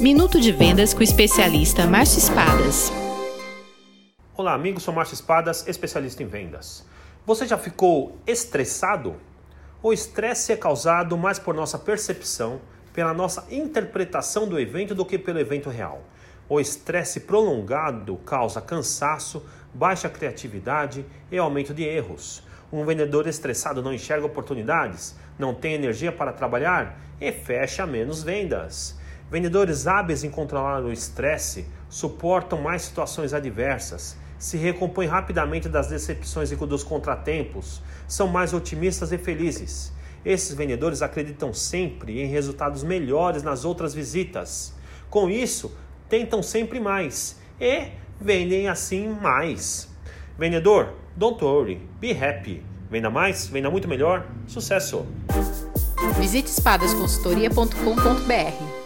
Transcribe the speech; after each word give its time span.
Minuto 0.00 0.40
de 0.40 0.50
Vendas 0.50 0.94
com 0.94 1.00
o 1.00 1.02
especialista 1.02 1.86
Márcio 1.86 2.20
Espadas. 2.20 2.90
Olá, 4.34 4.54
amigos, 4.54 4.82
sou 4.82 4.94
Márcio 4.94 5.12
Espadas, 5.12 5.68
especialista 5.68 6.22
em 6.22 6.26
vendas. 6.26 6.86
Você 7.26 7.46
já 7.46 7.58
ficou 7.58 8.16
estressado? 8.26 9.16
O 9.82 9.92
estresse 9.92 10.52
é 10.52 10.56
causado 10.56 11.18
mais 11.18 11.38
por 11.38 11.54
nossa 11.54 11.78
percepção, 11.78 12.62
pela 12.94 13.12
nossa 13.12 13.46
interpretação 13.50 14.48
do 14.48 14.58
evento 14.58 14.94
do 14.94 15.04
que 15.04 15.18
pelo 15.18 15.38
evento 15.38 15.68
real. 15.68 16.02
O 16.48 16.58
estresse 16.58 17.20
prolongado 17.20 18.16
causa 18.24 18.62
cansaço, 18.62 19.44
baixa 19.74 20.08
criatividade 20.08 21.04
e 21.30 21.36
aumento 21.36 21.74
de 21.74 21.84
erros. 21.84 22.42
Um 22.72 22.86
vendedor 22.86 23.26
estressado 23.26 23.82
não 23.82 23.92
enxerga 23.92 24.24
oportunidades, 24.24 25.14
não 25.38 25.52
tem 25.54 25.74
energia 25.74 26.10
para 26.10 26.32
trabalhar 26.32 26.98
e 27.20 27.30
fecha 27.30 27.84
menos 27.86 28.22
vendas. 28.22 28.98
Vendedores 29.30 29.86
hábeis 29.86 30.24
em 30.24 30.30
controlar 30.30 30.82
o 30.82 30.92
estresse 30.92 31.64
suportam 31.88 32.60
mais 32.60 32.82
situações 32.82 33.32
adversas, 33.32 34.18
se 34.38 34.56
recompõem 34.56 35.06
rapidamente 35.06 35.68
das 35.68 35.86
decepções 35.86 36.50
e 36.50 36.56
dos 36.56 36.82
contratempos, 36.82 37.80
são 38.08 38.26
mais 38.26 38.52
otimistas 38.54 39.12
e 39.12 39.18
felizes. 39.18 39.92
Esses 40.24 40.54
vendedores 40.54 41.02
acreditam 41.02 41.52
sempre 41.52 42.22
em 42.22 42.26
resultados 42.26 42.82
melhores 42.82 43.42
nas 43.42 43.66
outras 43.66 43.92
visitas. 43.94 44.72
Com 45.10 45.28
isso, 45.30 45.76
tentam 46.08 46.42
sempre 46.42 46.80
mais 46.80 47.38
e 47.60 47.88
vendem 48.20 48.66
assim 48.66 49.08
mais. 49.08 49.88
Vendedor, 50.38 50.94
don't 51.14 51.44
worry, 51.44 51.86
be 52.00 52.12
happy. 52.12 52.64
Venda 52.90 53.10
mais, 53.10 53.46
venda 53.46 53.70
muito 53.70 53.86
melhor. 53.86 54.26
Sucesso! 54.46 55.04
Visite 56.18 56.48
espadasconsultoria.com.br 56.48 58.79